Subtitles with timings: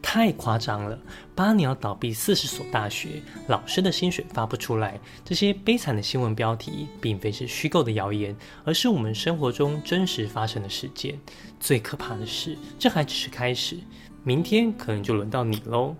[0.00, 0.98] 太夸张了！
[1.34, 11.18] 八年要倒闭四十所大学，老师的薪水发不出来，这些悲惨的新闻标题，并非是虚构的谣言，而是我们生活中真实发生的事件。
[11.60, 13.78] 最可怕的是，这还只是开始，
[14.24, 15.94] 明天可能就轮到你喽。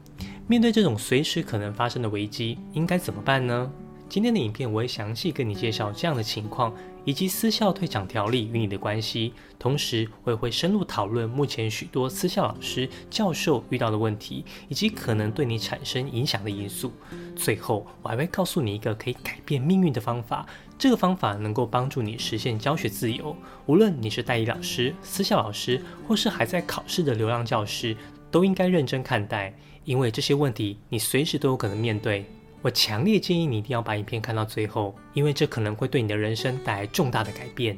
[0.49, 3.71] 面对这种随时可能发生的危机，应该怎么办呢？
[4.09, 6.75] 今天的影片我会详细跟你介绍这样的情况。
[7.05, 16.93] 以及私校退场条例与你的关系，同时我也会深入讨论目前许多私校老师、教授遇到的问题，以及可能对你产生影响的因素。
[17.35, 20.47] 最后，我还会告诉你一个可以改变命运的方法，
[20.79, 23.37] 这个方法能够帮助你实现教学自由。
[23.67, 27.97] 无论你是代理老师、私校老师，或是还在考试的流浪教师，
[28.31, 29.53] 都应该认真看待，
[29.85, 32.25] 因为这些问题你随时都有可能面对。
[32.63, 37.77] 我强烈建议你一定要把影片看到最后，因为这可能会对你的人生带来重大的改变。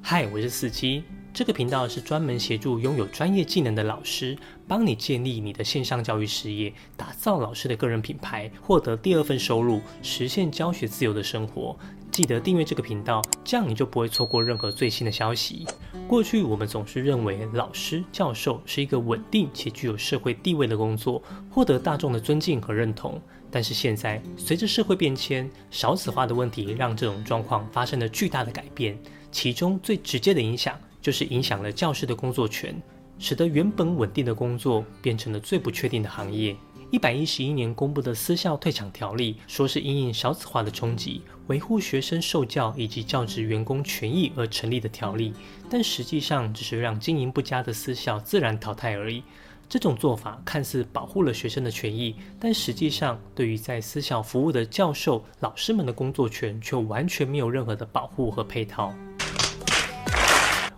[0.00, 1.02] 嗨，我是四七，
[1.34, 11.76] 这个频道是专门协助拥有专业技能的老师，帮你建立你的线上教育事业，打造老师的个人品牌，获得第二份收入，实现教学自由的生活。
[12.10, 15.66] 记得订阅这个频道，这样你就不会错过任何最新的消息。
[16.08, 23.20] 过去我们总是认为老师、教授是一个稳定且具有社会地位的工作，获得大众的尊敬和认同。
[23.50, 28.98] 但是现在，随着社会变迁，少子化的问题让这种状况发生了巨大的改变。
[29.30, 32.74] 其中最直接的影响，就是影响了教师的工作权，
[33.18, 36.56] 使得原本稳定的工作变成了最不确定的行业。
[36.90, 45.32] 一百一十一年公布的私校退场条例，说是因应少子化的冲击，维护学生受教以及教职员工权益而成立的条例，
[45.70, 49.22] 但实际上只是让经营不佳的私校自然淘汰而已。
[49.68, 58.92] 这种做法看似保护了学生的权益，但实际上对于在私校服务的教授、老师们的工作权却完全没有任何的保护和配套。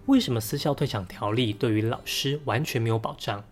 [0.04, 3.42] 为什么私校退场条例对于老师完全没有保障？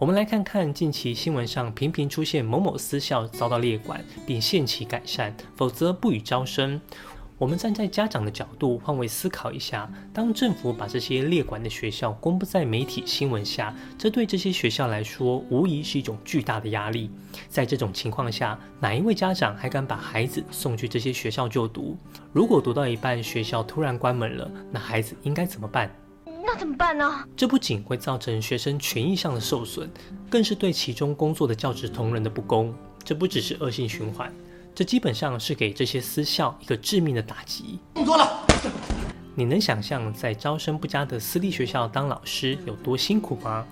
[0.00, 6.80] 我们来看看近期新闻上频频出现某某私校遭到列管，并限期改善，否则不予招生。
[7.36, 17.10] 我们站在家长的角度换位思考一下，当政府把这些列管的学校公布在媒体新闻下，这对这些学校来说无疑是一种巨大的压力。
[17.50, 21.94] 在这种情况下，哪一位家长还敢把孩子送去这些学校就读？
[22.32, 25.94] 如果读到一半学校突然关门了，那孩子应该怎么办？
[26.52, 27.24] 那怎么办呢？
[27.36, 29.88] 这不仅会造成学生权益上的受损，
[30.28, 32.74] 更是对其中工作的教职同仁的不公。
[33.04, 34.34] 这不只是恶性循环。
[34.74, 37.78] 这基本上是给这些私校一个致命的打击。
[37.94, 38.44] 动作了，
[39.36, 43.64] 你能想象在招生不佳的私立学校当老师有多辛苦吗？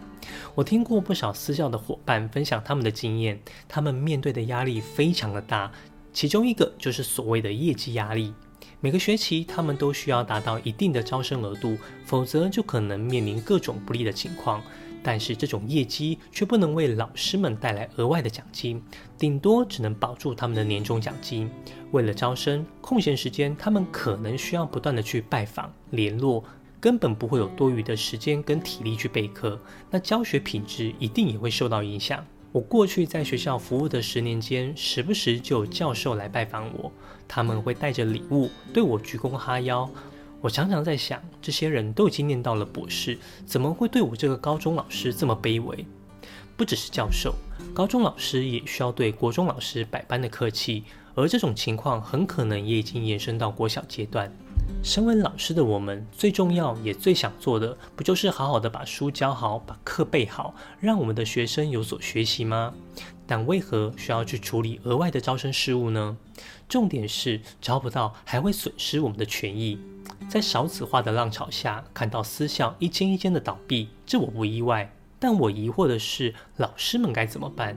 [0.54, 5.68] 我听过不少私校的伙伴分享他们的经验，他们面对的压力非常的大，
[6.12, 8.32] 其中一个就是所谓的业绩压力。
[8.80, 14.62] 每个学期他们都需要达到一定的招生额度，否则就可能面临各种不利的情况。
[15.02, 18.82] 但是这种业绩却不能为老师们带来额外的奖金，
[19.16, 21.50] 顶多只能保住他们的年终奖金。
[21.92, 26.44] 为了招生，空闲时间他们可能需要不断的去拜访、联络，
[26.80, 29.58] 根本不会有多余的时间跟体力去备课。
[29.90, 32.24] 那教学品质一定也会受到影响。
[32.50, 36.90] 我过去在学校服务的十年间，时不时就有教授来拜访我，
[37.28, 39.88] 他们会带着礼物对我鞠躬哈腰。
[40.40, 45.84] 我常常在想，这些人都已经念到了博士，怎么会对我这个高中老师这么卑微？
[46.56, 47.34] 不只是教授，
[47.74, 50.84] 高中老师也需要对国中老师百般的客气，
[51.14, 54.32] 而这种情况很可能也已经延伸到国小阶段。
[54.82, 62.72] 身为老师的我们，最重要也最想做的，不就是好好的把书教好，把课备好，让我们的学生有所学习吗？
[63.26, 66.16] 但为何需要去处理额外的招生事务呢？
[66.68, 69.78] 重点是招不到，还会损失我们的权益。
[70.28, 74.90] 在少子化的浪潮下，看到私校一间一间的倒闭，这我不意外。
[75.18, 77.76] 但我疑惑的是，老师们该怎么办？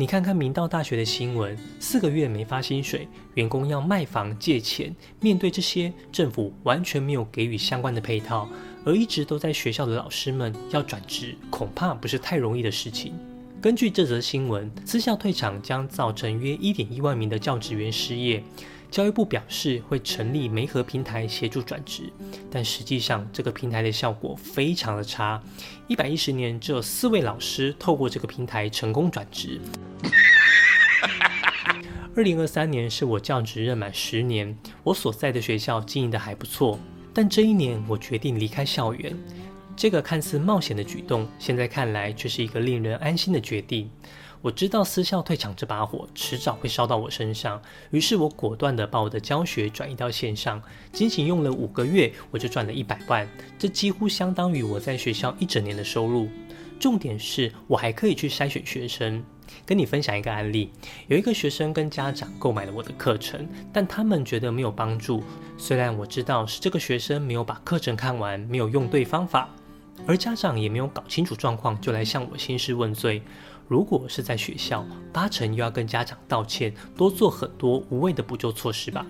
[0.00, 4.96] 你看看明道大学的新闻，四个月没发薪水，员工要卖房借钱。
[5.20, 8.48] 面对这些，政府完全没有给予相关的配套，
[8.82, 13.12] 而一直都在学校的老师们要转职，恐怕不是太容易的事情。
[13.60, 18.42] 根据这则新闻，私校退场将造成约一点一万名的教职员失业。
[18.90, 22.12] 教育部表示会成立媒合平台协助转职，
[22.50, 25.40] 但实际上这个平台的效果非常的差。
[25.86, 29.60] 一百一十年只有四位老师透过这个平台成功转职。
[32.16, 36.76] 二零二三年是我教职任满十年，我所在的学校经营的还不错，
[37.14, 39.16] 但这一年我决定离开校园。
[39.76, 43.88] 这个看似冒险的举动，现在看来却是一个令人安心的决定。
[44.42, 47.60] 我知道私校退场这把火迟早会烧到我身上，
[47.90, 50.62] 于是我果断地把我的教学转移到线上。
[50.92, 53.28] 仅仅用了五个月，我就赚了一百万，
[53.58, 56.26] 这几乎相当于我在学校一整年的收入。
[56.78, 59.22] 重点是我还可以去筛选学生。
[59.66, 60.70] 跟你分享一个案例，
[61.08, 65.22] 有一个学生跟家长购买了我的课程，但他们觉得没有帮助。
[65.58, 69.50] 虽然我知道是这个学生没有把课程看完，没有用对方法，
[70.06, 73.20] 而家长也没有搞清楚状况就来向我兴师问罪。
[73.70, 79.06] 如果是在学校，八成又要跟家长道歉，多做很多无谓的补救措施吧。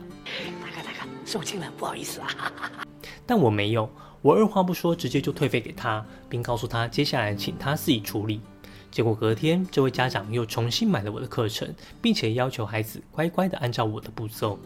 [0.61, 2.29] 大哥大哥，受惊了，不好意思啊。
[3.25, 3.91] 但我没有，
[4.21, 8.43] 我二话不说，直接就退费给他，并告诉他接下来请他自己处理。
[8.91, 14.61] 结果隔天，这位家长又重新买了我的课程，并且要求孩子乖乖的按照我的步骤。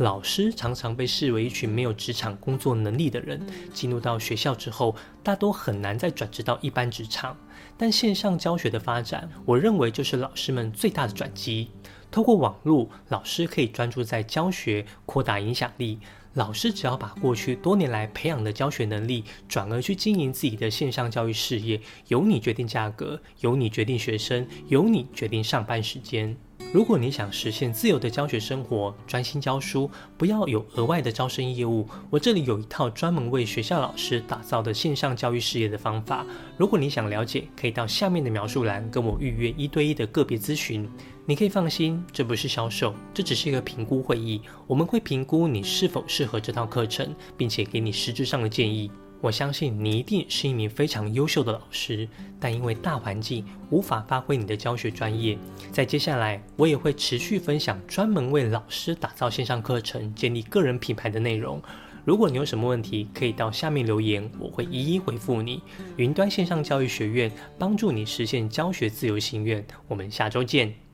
[0.00, 3.38] 老师常常被视为一群没有职场工作能力的人，
[3.70, 7.36] 进入到学校之后，大多很难再转职到一般职场。
[7.76, 11.68] 但线上教学的发展，我认为就是老师们最大的转机。
[12.10, 15.98] 透过网络，老师可以专注在教学，扩大影响力。
[16.32, 26.34] 老师只要把过去多年来培养的教学能力，转而去经营自己的线上教育事业，由你决定价格，由你决定学生，由你决定上班时间。
[26.72, 36.24] 如果你想实现自由的教学生活，专心教书，不要有额外的招生业务，我这里有一套专门为学校老师打造的线上教育事业的方法。
[36.56, 40.88] 如果你想了解，可以到下面的描述栏跟我预约一对一的个别咨询。
[41.26, 44.40] 你可以放心，这不是销售，这只是一个评估会议。
[44.68, 48.90] 我们会评估你是否适合这套课程，并且给你实质上的建议。
[49.20, 52.08] 我相信你一定是一名非常优秀的老师，
[52.38, 55.36] 但因为大环境无法发挥你的教学专业。
[55.70, 61.62] 在接下来，我也会持续分享专门为老师打造线上课程、建立个人品牌的内容。
[62.02, 65.60] 如果你有什么问题，可以到下面留言，我会一一回复你。
[65.96, 69.62] 云端线上教育学院帮助你实现教学自由心愿。
[69.86, 70.89] 我们下周见。